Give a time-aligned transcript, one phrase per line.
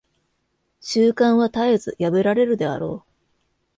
[0.79, 3.11] 習慣は絶えず破られるであろう。